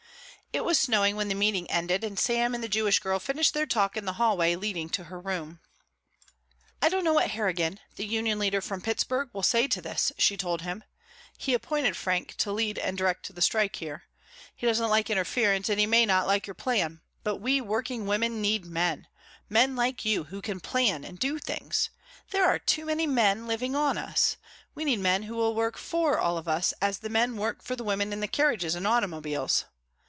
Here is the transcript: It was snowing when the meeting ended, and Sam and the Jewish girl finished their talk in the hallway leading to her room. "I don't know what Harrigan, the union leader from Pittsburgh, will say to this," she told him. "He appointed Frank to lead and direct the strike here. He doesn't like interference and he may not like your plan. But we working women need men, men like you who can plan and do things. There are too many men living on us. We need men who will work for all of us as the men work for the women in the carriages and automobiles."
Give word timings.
It 0.53 0.65
was 0.65 0.77
snowing 0.77 1.15
when 1.15 1.29
the 1.29 1.33
meeting 1.33 1.71
ended, 1.71 2.03
and 2.03 2.19
Sam 2.19 2.53
and 2.53 2.61
the 2.61 2.67
Jewish 2.67 2.99
girl 2.99 3.19
finished 3.19 3.53
their 3.53 3.65
talk 3.65 3.95
in 3.95 4.03
the 4.03 4.13
hallway 4.19 4.57
leading 4.57 4.89
to 4.89 5.05
her 5.05 5.17
room. 5.17 5.61
"I 6.81 6.89
don't 6.89 7.05
know 7.05 7.13
what 7.13 7.29
Harrigan, 7.31 7.79
the 7.95 8.05
union 8.05 8.37
leader 8.37 8.59
from 8.59 8.81
Pittsburgh, 8.81 9.29
will 9.31 9.43
say 9.43 9.67
to 9.69 9.81
this," 9.81 10.11
she 10.17 10.35
told 10.35 10.63
him. 10.63 10.83
"He 11.37 11.53
appointed 11.53 11.95
Frank 11.95 12.35
to 12.39 12.51
lead 12.51 12.77
and 12.77 12.97
direct 12.97 13.33
the 13.33 13.41
strike 13.41 13.77
here. 13.77 14.03
He 14.53 14.67
doesn't 14.67 14.89
like 14.89 15.09
interference 15.09 15.69
and 15.69 15.79
he 15.79 15.85
may 15.85 16.05
not 16.05 16.27
like 16.27 16.47
your 16.47 16.53
plan. 16.53 16.99
But 17.23 17.37
we 17.37 17.61
working 17.61 18.05
women 18.05 18.41
need 18.41 18.65
men, 18.65 19.07
men 19.47 19.77
like 19.77 20.03
you 20.03 20.25
who 20.25 20.41
can 20.41 20.59
plan 20.59 21.05
and 21.05 21.17
do 21.17 21.39
things. 21.39 21.91
There 22.31 22.43
are 22.43 22.59
too 22.59 22.83
many 22.83 23.07
men 23.07 23.47
living 23.47 23.73
on 23.73 23.97
us. 23.97 24.35
We 24.75 24.83
need 24.83 24.99
men 24.99 25.23
who 25.23 25.35
will 25.37 25.55
work 25.55 25.77
for 25.77 26.19
all 26.19 26.37
of 26.37 26.49
us 26.49 26.73
as 26.81 26.99
the 26.99 27.09
men 27.09 27.37
work 27.37 27.63
for 27.63 27.77
the 27.77 27.85
women 27.85 28.11
in 28.11 28.19
the 28.19 28.27
carriages 28.27 28.75
and 28.75 28.85
automobiles." 28.85 29.63